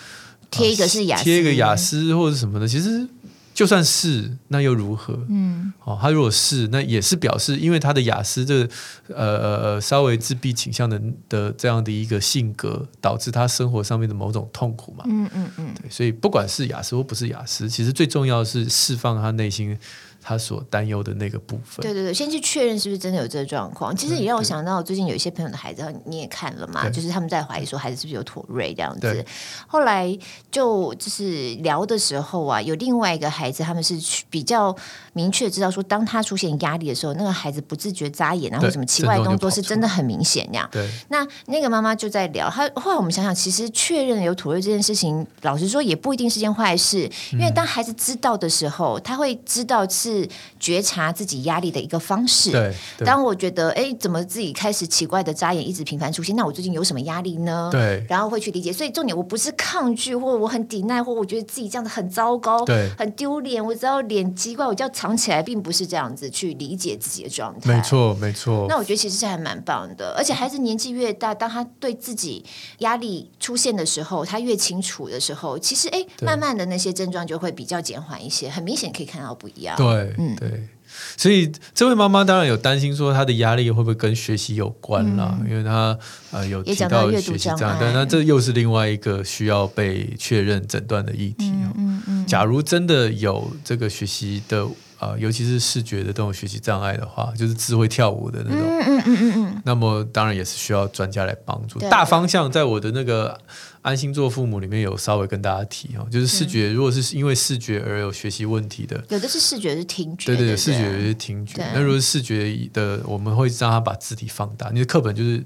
[0.50, 3.08] 贴一个是雅思，贴一个雅思或者什么的，其实
[3.54, 5.14] 就算是那又如何？
[5.30, 8.70] 嗯，哦，他如果是那也是表示，因为他的雅思这个
[9.10, 9.38] 呃
[9.76, 15.04] 呃稍微自闭倾向的的这样的一个性格，导致他生活上面的某种痛苦嘛。
[15.08, 19.78] 嗯嗯嗯，对，所以不管是雅思或不是雅思，其实最重要的是释放他内心。
[20.22, 23.96] 他所担忧的那个部分，对对对，先去确认是不是真的有这个状况。
[23.96, 29.26] 其实也让我想到，最近有一些朋友的孩子，你也看了嘛，就是他们在怀疑说孩子是不是有妥瑞这样子。
[29.66, 30.18] 后来
[30.52, 33.98] 就就是聊的时候啊，有另外一个孩子，他们是
[34.30, 34.76] 比较
[35.20, 40.70] 明确知道说，当他出现压力的时候，那个孩子不自觉眨眼啊，或者什么奇怪的动作，是真的很明显那样。
[40.72, 50.30] 对，那那个妈妈就在聊，他后来我们想想，其实确认有妥瑞这件事情，老实说也不一定是件坏事，因为当孩子知道的时候，他会知道是。
[50.60, 52.52] 觉察自己压力的一个方式。
[52.52, 52.74] 对，
[53.06, 57.70] 当我觉得哎，怎么自己开始奇怪的眨眼一直频繁出现，那我最近有什么压力呢？
[57.72, 58.72] 对，然后会去理解。
[58.72, 63.66] 所以重点，我不是抗拒，或者我很抵耐，或我觉得自己这样子很糟糕，对，很丢脸。
[63.66, 67.76] 我只要脸奇怪，我就要藏起来，并不是这样子去理解自己的状态。
[67.76, 68.68] 没错，没错。
[68.70, 70.14] 那我觉得其实是还蛮棒的。
[70.16, 72.46] 而且孩子年纪越大，当他对自己
[72.80, 79.76] 压力出现的时候，他越清楚的时候，其实哎，慢慢的那些症状就会比较减缓一些，很明显可以看到不一样。
[79.76, 80.68] 对对，嗯，对。
[81.16, 85.38] 所以这位妈妈当然有担心，说她的压力会不会跟学习有关啦？
[85.40, 85.98] 嗯、因为她
[86.32, 91.52] 呃有提到学习障碍，但那这又是另外一个需要被确认诊断的议题。
[91.52, 92.26] 嗯嗯，嗯。
[92.26, 94.68] 假如真的有这个学习的
[95.00, 98.66] 呃，尤其是视觉的这种学习障碍的话，就是只会跳舞的那种。
[98.66, 101.80] 嗯嗯嗯嗯，那么当然也是需要专家来帮助。
[101.90, 103.40] 大方向在我的那个。
[103.82, 111.66] 安心做父母里面有稍微跟大家提哦，就是视觉，如果是因为视觉而有学习问题的，有的是视觉是听觉，对对对，视觉有些听觉。
[111.74, 115.42] 那如果是视觉的，我们会让他把字体放大，你的课本就是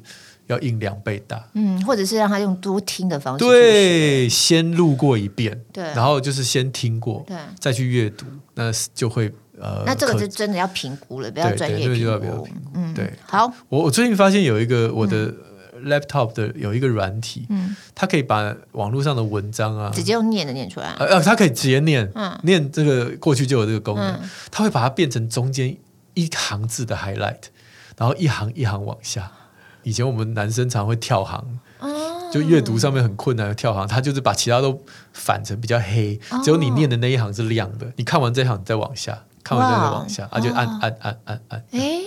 [0.48, 15.34] 要印两倍大，嗯，或者是让他用多听的方式，对，先录过一遍，对，然后就是先听过，对，再去阅读，那就会呃，那这个就真的要评估了，不要专业评估，嗯，对，好，我我最近发现有一个我的。
[15.86, 25.76] Laptop 的有一个软体，嗯，它可以把网络上的文章啊，直接用念的念出来，呃，它可以直接念，嗯，念这个过去就有这个功能，嗯，它会把它变成中间
[26.14, 27.42] 一行字的 highlight，
[27.98, 29.30] 然后一行一行往下。
[29.82, 37.92] 以前我们男生常会跳行，哦，就阅读上面很困难的跳行，它就是把其他都反成比较黑，只有你念的那一行是亮的。
[37.98, 42.02] 你看完这一行，你再往下，看完再往下，啊，就按按按按按，哎。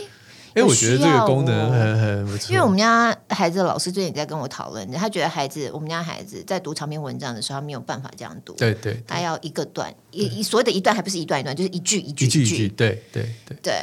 [0.67, 2.51] 我觉得这个功能很很不错。
[2.51, 8.55] 因为我们家孩子的老师最近在跟我讨论，他觉得孩子我们家孩子在读长篇文章的时候，他没有办法这样读。
[8.55, 12.69] 对对，他要一个段，一所谓的一段还不是一段一段，就是一句一句一句一句。
[12.71, 13.75] 对对对对。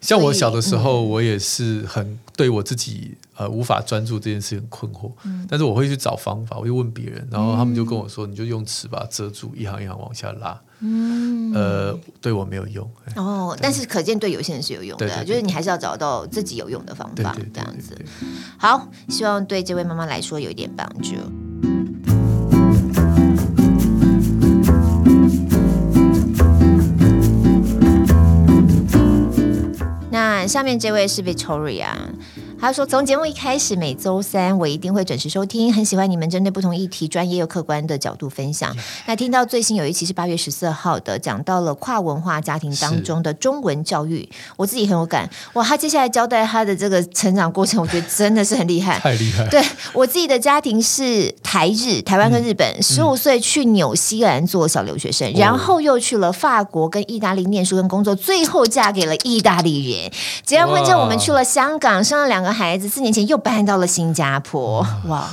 [0.00, 5.12] 像我小的时候，我也是很对我自己呃无法专注这件事很困惑，
[5.46, 10.58] 但是我会去找方法，我就问别人，然后他们就跟我说，你就用尺把它遮住，一行一行往下拉。
[10.84, 17.96] 嗯，呃，对我没有用哦，但是可见对有些人是有用的，就是你还是要找到自己有用的方法，这样子。
[18.58, 21.14] 好，希望对这位妈妈来说有一点帮助。
[30.10, 31.90] 那下面这位是 Victoria。
[32.62, 38.72] 他说：“从节目一开始，每周三我一定会准时收听，很喜欢你们针对不同议题专业又客观的角度分享。
[39.04, 45.28] 那听到最新有一期是八月十四号的，讲到了跨文化家庭当中的中文教育，我自己很有感。
[45.54, 49.44] 哇，他接下来交代他的这个成长过程，我觉得真的是很厉害，太厉害。
[49.48, 49.60] 对
[49.92, 60.12] 我自己的家庭是台日，台湾跟日本，十五岁去纽西兰做小留学生，嗯、然后又去了法国跟意大利念书跟工作，最后嫁给了意大利人。
[60.46, 65.28] 结完婚之后，我们去了香港，生了两个。”孩子四年前又搬到了新加坡，哇！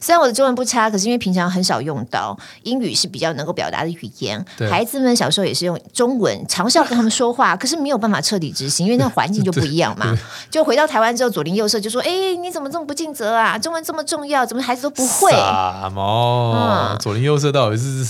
[0.00, 4.44] 虽然我的中文不差，可是因为平常很少用到英语是比较能够表达的语言。
[4.70, 10.16] 孩子们小时候也是用中文，尝试要跟他们说话， 可是没有办法彻底执行，因为那环境就不一样嘛。
[10.50, 13.58] 就回到台湾之后，左邻右舍就说：“哎，你怎么这么不尽责啊？
[13.58, 16.96] 中文这么重要，怎么孩子都不会？”什么？
[17.00, 18.04] 左邻右舍到底是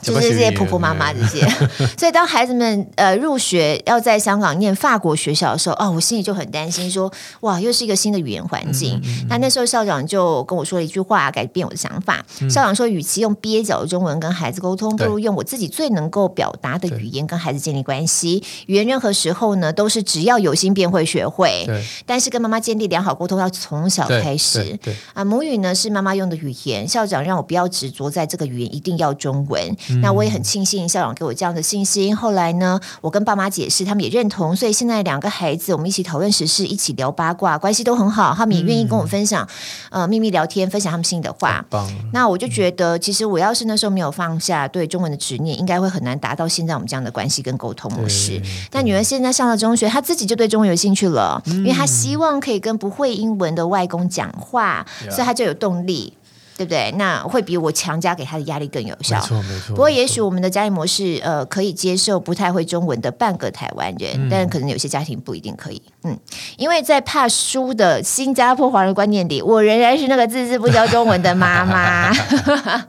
[0.00, 1.46] 就是这些婆婆妈妈这些。
[1.98, 11.30] 所以当孩子们呃入学要在香港念法国学校的时候，哦，我心里就很担心，说：“哇，又是一个新的语言环境。”那那时候校长就跟我说了一句话。
[11.34, 12.24] 改变我的想法。
[12.48, 18.40] 校长说，与其用蹩脚的中文跟孩子沟通，不如用我自己最能够表达的语言跟孩子建立关系。
[18.66, 21.68] 语言任何时候呢，都是只要有心便会学会。
[22.06, 24.78] 但是跟妈妈建立良好沟通要从小开始。
[25.12, 26.86] 啊，母语呢是妈妈用的语言。
[26.86, 29.76] 校长让我不要执着在这个语言一定要中文。
[29.90, 32.16] 嗯、那我也很庆幸校长给我这样的信心。
[32.16, 34.54] 后来呢，我跟爸妈解释，他们也认同。
[34.54, 38.32] 所以现在两个孩子，我们一起讨论时事，一起聊八卦，关系都很好。
[38.36, 39.48] 他们也愿意跟我分享，
[39.90, 41.23] 嗯、呃，秘密聊天，分享他们心。
[41.24, 41.64] 的话，
[42.12, 48.40] 那我就觉得，其实我要是那时候没有放下对中文的执念，应该会很难达到现在我们这样的关系跟沟通模式。
[48.70, 56.12] 那女儿现在上了中学，她自己就对中文有兴趣了，因为她希望可以跟不会英文的外公讲话，所以她就有动力。
[56.56, 56.92] 对不对？
[56.96, 59.16] 那会比我强加给他的压力更有效。
[59.16, 59.74] 没错，没错。
[59.74, 65.82] 不过，也许我们的家庭模式，呃，可以接受不太会中文的半个台湾人，嗯、但可能有些家庭不一定可以。
[66.04, 66.16] 嗯，
[66.56, 72.12] 因为在怕输的新加坡华人观念里，我仍然是那个字字不教中文的妈妈。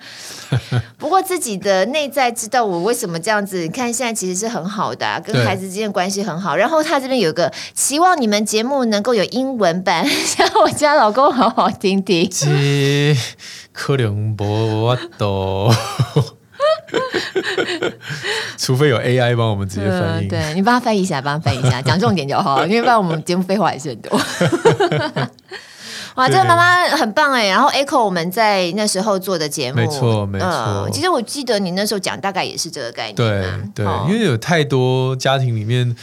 [0.98, 3.62] 不过自己的内在知道我为什么这样子。
[3.63, 6.56] 你看现在其实是很好的、啊，跟孩子之间关系很好。
[6.56, 12.30] 然后他这边有个期望你们节目能够有英文版， 像我家老公好好听听。
[12.30, 13.15] 这
[13.74, 15.74] 可能不多，
[18.58, 20.28] 除非有 AI 帮我们直接翻译。
[20.28, 24.20] 嗯、对，你帮他翻译一下，帮他翻译一下，讲重点就好，因为不然我们节目废话还是很多。
[26.15, 27.47] 哇，这个妈妈很棒哎！
[27.47, 30.89] 然后 Echo 我们在那时候做的节目，没错没错、呃。
[30.89, 33.15] 其实我记得你那时候讲大概也是这个概念。
[33.15, 35.93] 对对，哦、因为有太多家庭里面，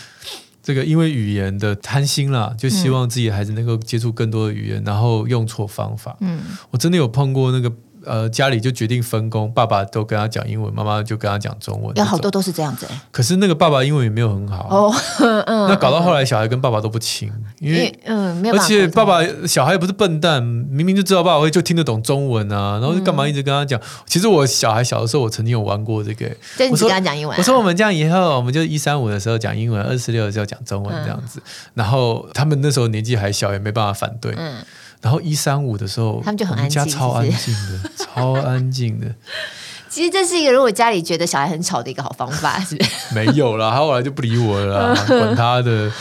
[0.63, 6.15] 这个因为语言的贪心啦，就希望自己孩子能够接触更多的语言，嗯、然后用错方法。
[6.21, 7.73] 嗯，我真的有碰过那个
[8.05, 11.97] 呃，家里就决定分工，爸爸都跟他讲英文，妈妈就跟他讲中文。
[11.97, 13.01] 有好多都是这样子，欸。
[13.11, 14.95] 可是那个爸爸英文也没有很好哦，
[15.47, 18.55] 嗯，那搞到后来小孩跟爸爸都不亲，因为嗯，没有。
[18.55, 23.79] 而且爸爸小孩也不是笨蛋，明明就知道爸爸会就听得懂中文啊，然后就干嘛一直跟他讲？
[23.81, 26.27] 嗯、其实我小孩小的时候，我曾经有玩过这个。
[26.71, 31.41] 我说跟他讲英文，啊，我说我们这样以后，我们就一三五的时候讲英文，二四六的时候讲中文这样子。
[31.41, 34.35] 嗯、然后他们那时候年纪还小，也没办法反对。
[34.37, 34.57] 嗯。
[35.03, 39.07] 然后一三五的时候，他们就很安静，超安静的，超安静的。
[39.91, 43.15] 其实这是一个如果家里觉得小孩很吵的一个好方法， 是不是？
[43.15, 45.93] 没有啦，他后来就不理我了啦， 管他的。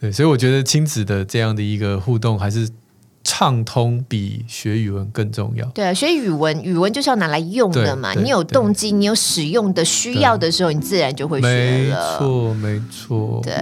[0.00, 2.68] 对，所以我觉得亲子的这样的一个互动还是
[3.24, 5.64] 畅通，比学语文更重要。
[5.70, 8.12] 对啊，学语文，语文就是要拿来用的嘛。
[8.12, 12.12] 你有动机，你有使用的需要的时候，你自然就会学了。
[12.12, 13.40] 没错，没错。
[13.42, 13.54] 对。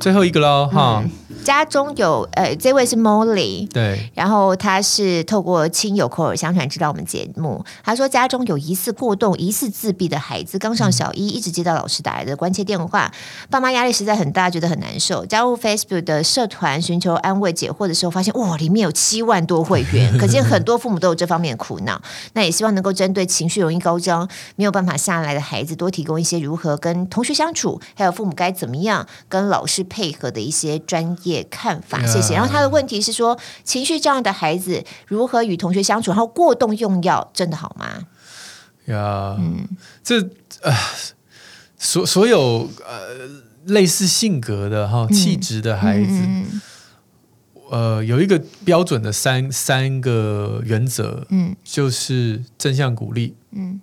[0.00, 1.04] 最后一个喽，哈。
[1.44, 7.62] 家中有呃，这位是 Molly，对，然后他是透过亲友口耳相传知道我们节目。
[7.84, 13.12] 他说家中有疑似过动、疑似自闭的孩子，刚上小一，一直接到老师打来的关切电话，
[13.50, 15.24] 爸妈压力实在很大，觉得很难受。
[15.26, 22.00] 加入 Facebook 的社团寻求安慰解惑的时候，发现哇，里面有七万多会员， 可见很多父母都有这方面的苦恼。
[22.32, 24.26] 那也希望能够针对情绪容易高涨、
[24.56, 31.33] 没有办法下来的孩子，多提供一些如何跟同学相处，还有父母该怎么样跟老师配合的一些专业。
[31.42, 32.34] 看法，谢谢。
[32.34, 36.10] 然后他的问题是说，情绪这样的孩子如何与同学相处？
[36.10, 38.06] 然后过动用药真的好吗？
[38.86, 39.66] 呀，嗯，
[40.02, 40.20] 这
[40.60, 40.70] 呃，
[41.78, 46.60] 所所有呃类似性格的哈气质的孩子，嗯
[47.70, 53.80] 嗯、呃，有一个标准的三三个原则，嗯，就是正向鼓励，嗯，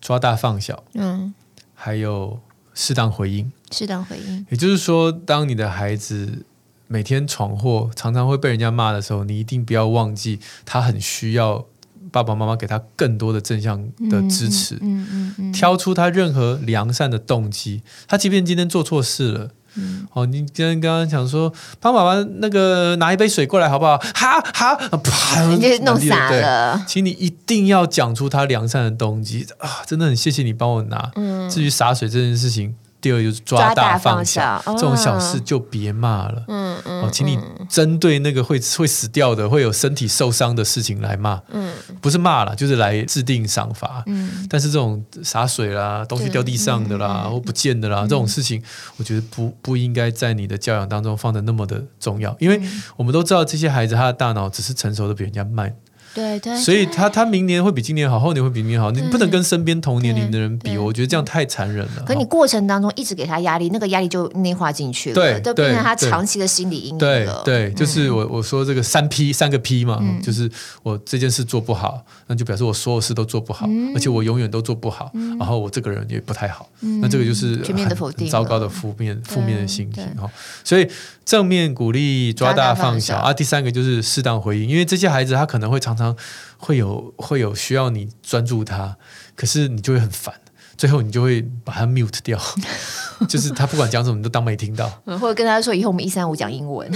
[0.00, 1.34] 抓大放小，嗯，
[1.74, 2.38] 还有
[2.72, 4.46] 适当回应，适当回应。
[4.48, 6.46] 也就是说，当你的孩子。
[6.92, 11.64] 每天闯祸，常常会被人家骂的时候，你一定不要忘记，他很需要
[12.10, 14.74] 爸爸妈妈给他更多的正向的支持。
[14.74, 23.96] 嗯嗯嗯嗯、挑出他任何良善的动机，他即便今天做错事了，嗯、哦，你今天刚刚讲说，帮爸爸那个拿一杯水过来好不好？
[23.96, 26.84] 哈哈，啪，你就弄傻了。
[26.88, 29.86] 请你一定要讲出他良善的动机啊！
[29.86, 31.12] 真的很谢谢你帮我拿。
[31.14, 32.74] 嗯、至于洒水这件事情。
[33.00, 36.44] 第二就是抓大放小，这种小事就别骂了。
[36.48, 41.40] 嗯嗯，哦，请你针对那个会会死掉的、会有身体受伤的事情来骂。
[41.50, 44.02] 嗯，不是骂了，就是来制定赏罚。
[44.06, 48.62] 嗯，但是这种洒水啦、东西掉地上的啦、嗯、或不见的啦、嗯、这种事情，
[48.96, 52.60] 我觉得不不应该在你的教养当中放的那么的重要，因为
[52.96, 55.74] 我们都知道这些孩子他的大脑只是成熟的比人家慢。
[56.14, 62.04] 对对，所以他他明年会比今年好，后年会比明年好，你不能跟身边同年龄的人比，我觉得这样太残忍了。
[62.06, 67.42] 可你过程当中一直给他压力，那个压力就内化进去了，对，就变成他长期的心理阴影了。
[67.44, 70.50] 对对，就是我我说这个三 P 三个 P 嘛，就是
[70.82, 76.68] 我这件事做不好，那就表示我所有事都做不好，而且我永远都做不好，然后我这个人也不太好，
[77.00, 80.28] 那这个就是全面的否定，糟糕的负面负面的心情哈。
[80.64, 80.88] 所以
[81.30, 86.16] 正面鼓励，抓大放小啊，第三个就是适当回应，因为这些孩子他可能会常常。
[86.62, 88.94] 会有会有需要你专注他，
[89.34, 90.34] 可是你就会很烦，
[90.76, 92.38] 最后你就会把他 mute 掉，
[93.26, 94.86] 就是他不管讲什么你都当没听到，
[95.18, 96.86] 或者跟他说以后我们一三五讲英文，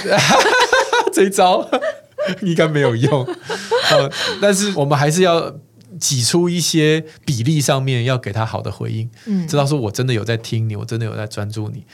[1.14, 1.66] 这一招
[2.42, 3.25] 应该没有用，
[3.90, 5.55] 呃，但是我们还是要
[5.99, 11.87] 挤出一些比例上面要给他好的回应，嗯，知道说我真的有在听你，我真的有在专注你，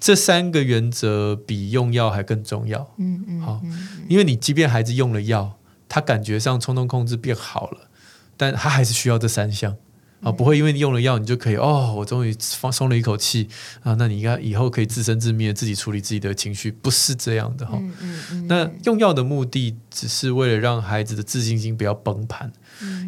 [0.00, 3.60] 这三个原则比用药还更重要，嗯嗯，好，
[4.08, 5.54] 因为你即便孩子用了药。
[5.90, 7.88] 他感觉上冲动控制变好了，
[8.36, 9.74] 但他还是需要这三项
[10.22, 13.48] 啊，不会因为你用了药，你就可以哦，我终于放松了一口气
[13.82, 17.78] 啊，那你应该以后可以自生自灭，自己处理自己的情绪，不是这样的哈。
[17.80, 22.52] 嗯嗯嗯，那用药的目的只是为了让孩子的自信心不要崩盘。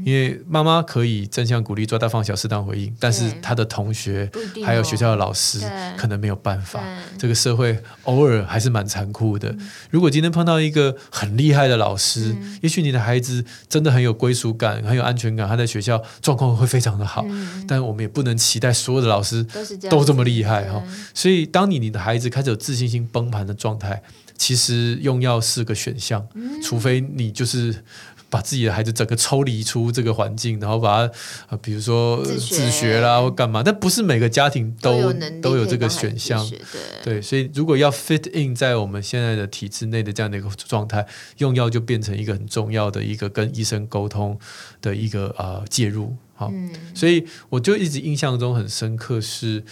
[0.04, 4.28] 因为妈妈可以正向鼓励、抓大放小、适当回应，但是他的同学
[4.64, 5.60] 还有学校的老师
[5.96, 6.82] 可能没有办法。
[7.16, 9.54] 这个社会偶尔还是蛮残酷的。
[9.90, 17.26] 如果今天碰到一个很厉害的老师，也许你的孩子真的很有归属感、很有安全感，他在学校状况会非常的好。
[17.66, 19.42] 但我们也不能期待所有的老师
[19.88, 20.80] 都这么厉害哈。
[21.14, 24.02] 所以，当你你的孩子开始有自信心崩盘的状态，
[24.36, 26.28] 其实用药是个选项，
[26.62, 27.82] 除非你就是。
[28.30, 31.12] 把自己的孩子整个抽离出这个环境，然后把他，
[31.48, 36.61] 呃，比如说自学，啦或干嘛，但不是每个家庭都都有，这个选项，对，
[37.02, 41.05] 对，所以如果要 fit in 在我们现在的体制内的这样的一个状态，
[41.38, 44.38] 用药就变成一个很重要的一个跟医生沟通
[44.80, 49.64] 的一个呃介入，好，嗯，所以我就一直印象中很深刻是。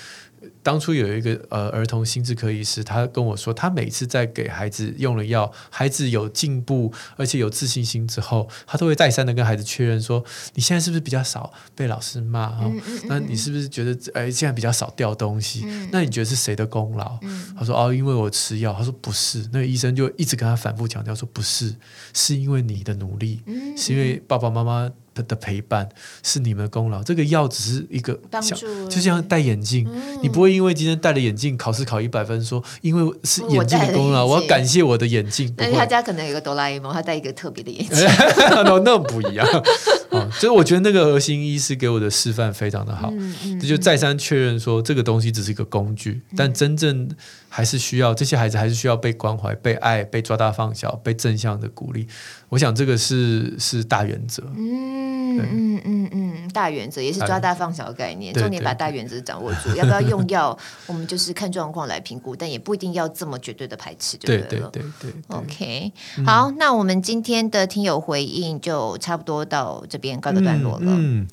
[0.63, 10.25] 当初有一个呃儿童心智科医师，他跟我说，他每次在给孩子用了药，孩子有进步，而且有自信心之后，他都会再三的跟孩子确认说，
[10.55, 12.59] 你现在是不是比较少被老师骂？
[12.61, 15.63] 嗯嗯嗯，那你是不是觉得哎现在比较少掉东西？
[15.65, 17.19] 嗯、那你觉得是谁的功劳？
[17.23, 18.73] 嗯、他说哦，因为我吃药。
[18.73, 21.75] 他说不是，那个医生就一直跟他反复强调说不是，
[22.13, 23.41] 是因为你的努力，
[23.77, 24.91] 是因为爸爸妈妈。
[25.27, 25.89] 的陪伴
[26.23, 35.53] 是你们的功劳，这个药只是一个帮助，就像戴眼镜，嗯、你不会因为今天戴了眼镜考试考一百分，说因为是眼镜的功劳，我，我要感谢我的眼镜。
[35.57, 38.07] 但是他家可能有个哆啦 A 梦，他戴一个特别的眼镜，
[38.65, 39.47] 那那不一样。
[40.17, 47.09] 哦，所以我觉得那个核心医师给我的示范非常的好，嗯嗯、这就再三确认说这个东西只是一个工具，嗯、但真正
[47.49, 52.07] 还是需要这些孩子还是需要被关怀、被爱、被抓大放小、被正向的鼓励。
[52.49, 54.43] 我想这个是是大原则。
[54.57, 59.69] 嗯嗯嗯嗯，大原则也是抓大放小的概念，重点把大原则掌握住。
[59.77, 60.57] 要不要用药，
[60.87, 64.47] 我们就是看状况来评估，但也不一定要这么绝对的排斥就对了。
[64.49, 65.13] 对对对对，对。
[65.29, 70.87] OK，、嗯、好，那我们今天的听友回应就差不多到这边告个段落了。
[70.87, 71.27] 嗯。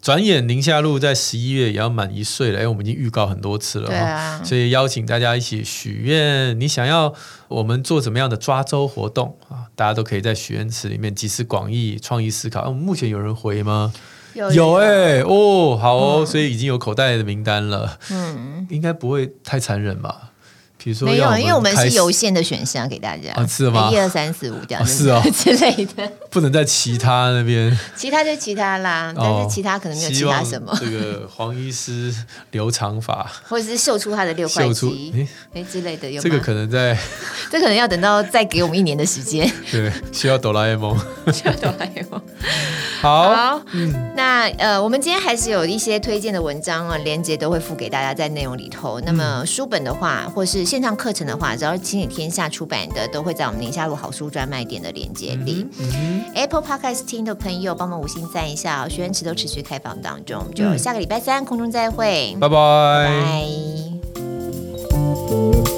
[0.00, 7.14] 转眼宁夏路在十一月也要满一岁了，哎，我们已经预告很多次了，对啊，所以邀请大家一起许愿，你想要
[7.46, 9.70] 我们做怎么样的抓周活动啊？
[9.76, 12.62] 大家都可以在许愿池里面集思广益、创意思考。
[12.62, 13.92] 啊、目前有人回吗？
[14.34, 20.32] 有哎、欸，哦，好哦，嗯、所以已经有口袋的名单了，嗯，应该不会太残忍吧？
[20.78, 23.88] 比如说没有，因为我们是有限的选项给大家，啊、是吗？
[23.92, 27.78] 一二三四五这样，是哦 之类的，不能在其他那边。
[27.94, 30.76] 其他就其他啦，但是其他可能没有其他什么。
[30.80, 32.12] 这个黄医师
[32.50, 36.22] 留长发，或者是秀出他的六块肌，哎之类的，有吗？
[36.22, 36.96] 这个可能在，
[37.52, 39.48] 这可能要等到再给我们一年的时间。
[39.70, 40.98] 对，需要哆啦 A 梦，
[41.32, 42.20] 需要哆啦 A 梦。
[43.02, 49.00] 好，好，嗯，那呃，我们今天还是有一些推荐的文章啊，连接都会附给大家在内容里头。
[49.00, 55.66] 那么书本的话，或是线上课程的话，只要是亲子天下出版的，都会在我们宁夏路好书专卖店的连接里。
[55.78, 58.88] 嗯嗯、Apple Podcast 听的朋友，帮忙五星赞一下哦。
[58.88, 62.56] 许愿池都持续开放当中，就下个礼拜三空中再会，拜拜。
[63.08, 63.10] 拜
[65.66, 65.71] 拜。